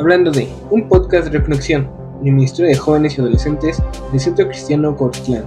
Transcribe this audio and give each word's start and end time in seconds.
Hablando 0.00 0.30
de 0.30 0.48
un 0.70 0.88
podcast 0.88 1.26
de 1.26 1.38
reflexión 1.38 1.90
del 2.22 2.32
Ministerio 2.32 2.70
de 2.70 2.74
Jóvenes 2.74 3.18
y 3.18 3.20
Adolescentes 3.20 3.82
del 4.10 4.18
Centro 4.18 4.48
Cristiano 4.48 4.96
Cortlán. 4.96 5.44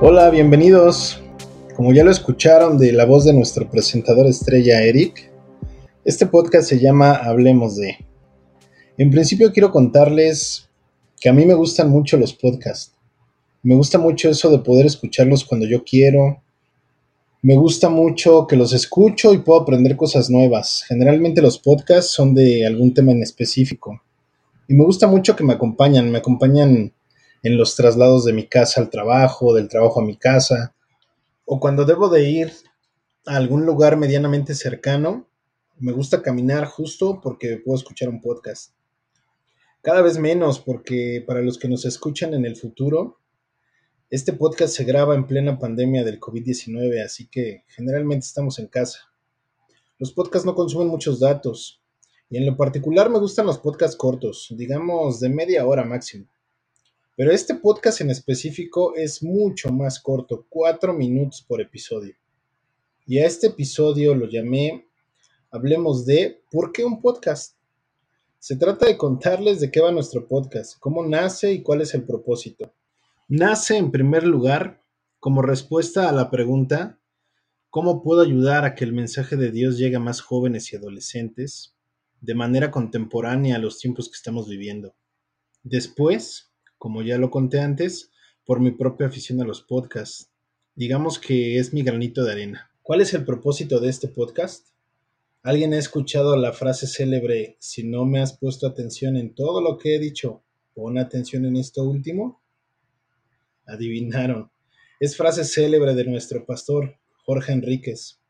Hola, 0.00 0.28
bienvenidos. 0.30 1.22
Como 1.76 1.92
ya 1.92 2.02
lo 2.02 2.10
escucharon 2.10 2.78
de 2.78 2.90
la 2.90 3.04
voz 3.04 3.24
de 3.24 3.32
nuestro 3.32 3.70
presentador 3.70 4.26
estrella 4.26 4.82
Eric, 4.82 5.30
este 6.04 6.26
podcast 6.26 6.68
se 6.68 6.80
llama 6.80 7.12
Hablemos 7.12 7.76
de. 7.76 7.96
En 8.98 9.12
principio 9.12 9.52
quiero 9.52 9.70
contarles 9.70 10.68
que 11.20 11.28
a 11.28 11.32
mí 11.32 11.46
me 11.46 11.54
gustan 11.54 11.90
mucho 11.90 12.16
los 12.16 12.34
podcasts. 12.34 12.92
Me 13.62 13.76
gusta 13.76 14.00
mucho 14.00 14.28
eso 14.28 14.50
de 14.50 14.58
poder 14.58 14.86
escucharlos 14.86 15.44
cuando 15.44 15.64
yo 15.64 15.84
quiero. 15.84 16.42
Me 17.46 17.54
gusta 17.54 17.88
mucho 17.88 18.48
que 18.48 18.56
los 18.56 18.72
escucho 18.72 19.32
y 19.32 19.38
puedo 19.38 19.60
aprender 19.60 19.96
cosas 19.96 20.30
nuevas. 20.30 20.82
Generalmente 20.88 21.40
los 21.40 21.60
podcasts 21.60 22.10
son 22.10 22.34
de 22.34 22.66
algún 22.66 22.92
tema 22.92 23.12
en 23.12 23.22
específico. 23.22 24.02
Y 24.66 24.74
me 24.74 24.82
gusta 24.82 25.06
mucho 25.06 25.36
que 25.36 25.44
me 25.44 25.52
acompañan. 25.52 26.10
Me 26.10 26.18
acompañan 26.18 26.92
en 27.44 27.56
los 27.56 27.76
traslados 27.76 28.24
de 28.24 28.32
mi 28.32 28.48
casa 28.48 28.80
al 28.80 28.90
trabajo, 28.90 29.54
del 29.54 29.68
trabajo 29.68 30.00
a 30.00 30.04
mi 30.04 30.16
casa. 30.16 30.74
O 31.44 31.60
cuando 31.60 31.84
debo 31.84 32.08
de 32.08 32.28
ir 32.28 32.52
a 33.26 33.36
algún 33.36 33.64
lugar 33.64 33.96
medianamente 33.96 34.56
cercano, 34.56 35.28
me 35.78 35.92
gusta 35.92 36.22
caminar 36.22 36.64
justo 36.64 37.20
porque 37.22 37.58
puedo 37.64 37.78
escuchar 37.78 38.08
un 38.08 38.20
podcast. 38.20 38.72
Cada 39.82 40.02
vez 40.02 40.18
menos 40.18 40.58
porque 40.58 41.22
para 41.24 41.42
los 41.42 41.58
que 41.58 41.68
nos 41.68 41.84
escuchan 41.84 42.34
en 42.34 42.44
el 42.44 42.56
futuro, 42.56 43.20
este 44.08 44.32
podcast 44.32 44.72
se 44.72 44.84
graba 44.84 45.16
en 45.16 45.26
plena 45.26 45.58
pandemia 45.58 46.04
del 46.04 46.20
COVID-19, 46.20 47.04
así 47.04 47.26
que 47.26 47.64
generalmente 47.66 48.24
estamos 48.24 48.60
en 48.60 48.68
casa. 48.68 49.10
Los 49.98 50.12
podcasts 50.12 50.46
no 50.46 50.54
consumen 50.54 50.86
muchos 50.86 51.18
datos, 51.18 51.82
y 52.30 52.36
en 52.36 52.46
lo 52.46 52.56
particular 52.56 53.10
me 53.10 53.18
gustan 53.18 53.46
los 53.46 53.58
podcasts 53.58 53.96
cortos, 53.96 54.54
digamos 54.56 55.18
de 55.18 55.28
media 55.28 55.66
hora 55.66 55.84
máximo. 55.84 56.26
Pero 57.16 57.32
este 57.32 57.56
podcast 57.56 58.00
en 58.00 58.10
específico 58.10 58.94
es 58.94 59.24
mucho 59.24 59.72
más 59.72 59.98
corto, 59.98 60.46
cuatro 60.48 60.92
minutos 60.92 61.42
por 61.42 61.60
episodio. 61.60 62.14
Y 63.06 63.18
a 63.18 63.26
este 63.26 63.48
episodio 63.48 64.14
lo 64.14 64.28
llamé 64.28 64.86
Hablemos 65.50 66.06
de 66.06 66.42
¿Por 66.50 66.72
qué 66.72 66.84
un 66.84 67.00
podcast? 67.00 67.56
Se 68.38 68.54
trata 68.54 68.86
de 68.86 68.96
contarles 68.96 69.58
de 69.58 69.70
qué 69.70 69.80
va 69.80 69.90
nuestro 69.90 70.28
podcast, 70.28 70.78
cómo 70.78 71.04
nace 71.04 71.52
y 71.52 71.62
cuál 71.62 71.80
es 71.80 71.94
el 71.94 72.04
propósito. 72.04 72.72
Nace 73.28 73.76
en 73.76 73.90
primer 73.90 74.24
lugar 74.24 74.84
como 75.18 75.42
respuesta 75.42 76.08
a 76.08 76.12
la 76.12 76.30
pregunta 76.30 77.00
¿Cómo 77.76 78.02
puedo 78.02 78.22
ayudar 78.22 78.64
a 78.64 78.74
que 78.74 78.84
el 78.84 78.92
mensaje 78.92 79.36
de 79.36 79.50
Dios 79.50 79.76
llegue 79.76 79.96
a 79.96 80.00
más 80.00 80.22
jóvenes 80.22 80.72
y 80.72 80.76
adolescentes 80.76 81.74
de 82.22 82.34
manera 82.34 82.70
contemporánea 82.70 83.56
a 83.56 83.58
los 83.58 83.78
tiempos 83.78 84.08
que 84.08 84.14
estamos 84.14 84.48
viviendo? 84.48 84.94
Después, 85.62 86.52
como 86.78 87.02
ya 87.02 87.18
lo 87.18 87.30
conté 87.30 87.60
antes, 87.60 88.12
por 88.46 88.60
mi 88.60 88.70
propia 88.70 89.08
afición 89.08 89.42
a 89.42 89.44
los 89.44 89.60
podcasts. 89.60 90.30
Digamos 90.74 91.18
que 91.18 91.58
es 91.58 91.74
mi 91.74 91.82
granito 91.82 92.24
de 92.24 92.32
arena. 92.32 92.70
¿Cuál 92.80 93.02
es 93.02 93.12
el 93.12 93.24
propósito 93.24 93.78
de 93.78 93.90
este 93.90 94.08
podcast? 94.08 94.68
¿Alguien 95.42 95.74
ha 95.74 95.78
escuchado 95.78 96.36
la 96.36 96.54
frase 96.54 96.86
célebre, 96.86 97.56
si 97.58 97.82
no 97.82 98.06
me 98.06 98.20
has 98.20 98.38
puesto 98.38 98.66
atención 98.66 99.18
en 99.18 99.34
todo 99.34 99.60
lo 99.60 99.76
que 99.76 99.96
he 99.96 99.98
dicho, 99.98 100.44
pon 100.72 100.96
atención 100.96 101.44
en 101.44 101.56
esto 101.56 101.82
último? 101.82 102.40
Adivinaron. 103.66 104.50
Es 105.00 105.16
frase 105.16 105.44
célebre 105.44 105.94
de 105.94 106.04
nuestro 106.04 106.46
pastor 106.46 106.98
Jorge 107.24 107.52
Enríquez. 107.52 108.20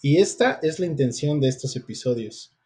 Y 0.00 0.16
esta 0.16 0.58
es 0.62 0.80
la 0.80 0.86
intención 0.86 1.40
de 1.40 1.48
estos 1.48 1.76
episodios. 1.76 2.56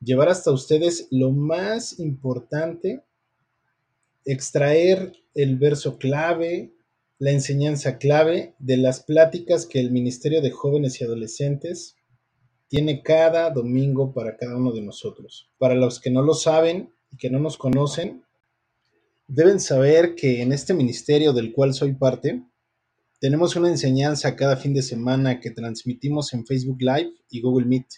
Llevar 0.00 0.28
hasta 0.28 0.50
ustedes 0.50 1.08
lo 1.10 1.30
más 1.32 1.98
importante, 1.98 3.02
extraer 4.24 5.12
el 5.34 5.58
verso 5.58 5.98
clave, 5.98 6.72
la 7.18 7.32
enseñanza 7.32 7.98
clave 7.98 8.54
de 8.58 8.76
las 8.76 9.02
pláticas 9.02 9.66
que 9.66 9.80
el 9.80 9.90
Ministerio 9.90 10.42
de 10.42 10.50
Jóvenes 10.50 11.00
y 11.00 11.04
Adolescentes 11.04 11.96
tiene 12.68 13.02
cada 13.02 13.50
domingo 13.50 14.12
para 14.12 14.36
cada 14.36 14.56
uno 14.56 14.72
de 14.72 14.82
nosotros. 14.82 15.50
Para 15.58 15.74
los 15.74 16.00
que 16.00 16.10
no 16.10 16.22
lo 16.22 16.34
saben 16.34 16.92
y 17.10 17.16
que 17.16 17.30
no 17.30 17.38
nos 17.38 17.56
conocen, 17.56 18.24
Deben 19.28 19.58
saber 19.58 20.14
que 20.14 20.40
en 20.40 20.52
este 20.52 20.72
ministerio 20.72 21.32
del 21.32 21.52
cual 21.52 21.74
soy 21.74 21.94
parte, 21.94 22.46
tenemos 23.18 23.56
una 23.56 23.68
enseñanza 23.68 24.36
cada 24.36 24.56
fin 24.56 24.72
de 24.72 24.82
semana 24.82 25.40
que 25.40 25.50
transmitimos 25.50 26.32
en 26.32 26.46
Facebook 26.46 26.80
Live 26.80 27.12
y 27.28 27.40
Google 27.40 27.66
Meet. 27.66 27.88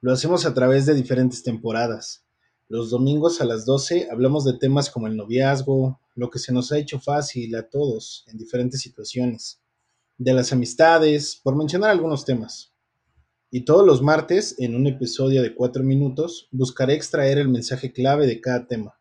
Lo 0.00 0.12
hacemos 0.12 0.44
a 0.44 0.52
través 0.52 0.86
de 0.86 0.94
diferentes 0.94 1.44
temporadas. 1.44 2.24
Los 2.66 2.90
domingos 2.90 3.40
a 3.40 3.44
las 3.44 3.64
12 3.64 4.08
hablamos 4.10 4.44
de 4.44 4.58
temas 4.58 4.90
como 4.90 5.06
el 5.06 5.16
noviazgo, 5.16 6.00
lo 6.16 6.30
que 6.30 6.40
se 6.40 6.52
nos 6.52 6.72
ha 6.72 6.78
hecho 6.78 6.98
fácil 6.98 7.54
a 7.54 7.68
todos 7.68 8.24
en 8.26 8.36
diferentes 8.36 8.80
situaciones, 8.80 9.60
de 10.18 10.34
las 10.34 10.52
amistades, 10.52 11.40
por 11.44 11.54
mencionar 11.54 11.90
algunos 11.90 12.24
temas. 12.24 12.72
Y 13.52 13.64
todos 13.64 13.86
los 13.86 14.02
martes, 14.02 14.56
en 14.58 14.74
un 14.74 14.88
episodio 14.88 15.42
de 15.42 15.54
cuatro 15.54 15.84
minutos, 15.84 16.48
buscaré 16.50 16.94
extraer 16.94 17.38
el 17.38 17.48
mensaje 17.48 17.92
clave 17.92 18.26
de 18.26 18.40
cada 18.40 18.66
tema 18.66 18.96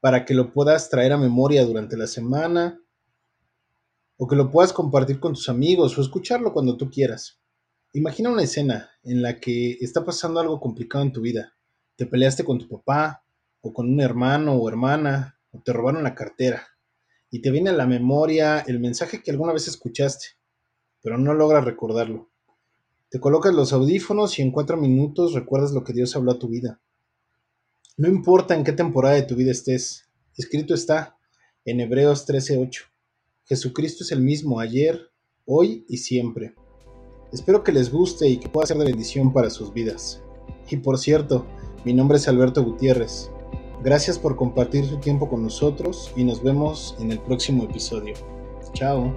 para 0.00 0.24
que 0.24 0.34
lo 0.34 0.52
puedas 0.52 0.90
traer 0.90 1.12
a 1.12 1.18
memoria 1.18 1.64
durante 1.64 1.96
la 1.96 2.06
semana 2.06 2.80
o 4.16 4.26
que 4.26 4.36
lo 4.36 4.50
puedas 4.50 4.72
compartir 4.72 5.20
con 5.20 5.34
tus 5.34 5.48
amigos 5.48 5.96
o 5.96 6.00
escucharlo 6.00 6.52
cuando 6.52 6.76
tú 6.76 6.90
quieras. 6.90 7.40
Imagina 7.92 8.30
una 8.30 8.42
escena 8.42 8.90
en 9.02 9.22
la 9.22 9.40
que 9.40 9.72
está 9.80 10.04
pasando 10.04 10.40
algo 10.40 10.60
complicado 10.60 11.04
en 11.04 11.12
tu 11.12 11.20
vida. 11.20 11.54
Te 11.96 12.06
peleaste 12.06 12.44
con 12.44 12.58
tu 12.58 12.68
papá 12.68 13.24
o 13.60 13.72
con 13.72 13.90
un 13.90 14.00
hermano 14.00 14.54
o 14.54 14.68
hermana 14.68 15.38
o 15.50 15.60
te 15.62 15.72
robaron 15.72 16.02
la 16.02 16.14
cartera 16.14 16.66
y 17.30 17.40
te 17.40 17.50
viene 17.50 17.70
a 17.70 17.74
la 17.74 17.86
memoria 17.86 18.60
el 18.60 18.80
mensaje 18.80 19.22
que 19.22 19.30
alguna 19.30 19.52
vez 19.52 19.68
escuchaste, 19.68 20.26
pero 21.02 21.18
no 21.18 21.34
logras 21.34 21.64
recordarlo. 21.64 22.30
Te 23.08 23.20
colocas 23.20 23.54
los 23.54 23.72
audífonos 23.72 24.38
y 24.38 24.42
en 24.42 24.50
cuatro 24.50 24.76
minutos 24.76 25.32
recuerdas 25.32 25.72
lo 25.72 25.84
que 25.84 25.92
Dios 25.92 26.14
habló 26.16 26.32
a 26.32 26.38
tu 26.38 26.48
vida. 26.48 26.80
No 27.98 28.08
importa 28.08 28.54
en 28.54 28.62
qué 28.62 28.72
temporada 28.72 29.14
de 29.14 29.22
tu 29.22 29.36
vida 29.36 29.50
estés, 29.50 30.10
escrito 30.36 30.74
está 30.74 31.16
en 31.64 31.80
Hebreos 31.80 32.26
13:8. 32.26 32.82
Jesucristo 33.46 34.04
es 34.04 34.12
el 34.12 34.20
mismo 34.20 34.60
ayer, 34.60 35.00
hoy 35.46 35.86
y 35.88 35.96
siempre. 35.96 36.54
Espero 37.32 37.64
que 37.64 37.72
les 37.72 37.90
guste 37.90 38.28
y 38.28 38.36
que 38.36 38.50
pueda 38.50 38.66
ser 38.66 38.76
de 38.76 38.84
bendición 38.84 39.32
para 39.32 39.48
sus 39.48 39.72
vidas. 39.72 40.20
Y 40.68 40.76
por 40.76 40.98
cierto, 40.98 41.46
mi 41.86 41.94
nombre 41.94 42.18
es 42.18 42.28
Alberto 42.28 42.62
Gutiérrez. 42.62 43.30
Gracias 43.82 44.18
por 44.18 44.36
compartir 44.36 44.84
su 44.84 44.98
tiempo 44.98 45.30
con 45.30 45.42
nosotros 45.42 46.12
y 46.16 46.24
nos 46.24 46.42
vemos 46.42 46.96
en 47.00 47.12
el 47.12 47.18
próximo 47.18 47.64
episodio. 47.64 48.12
Chao. 48.74 49.16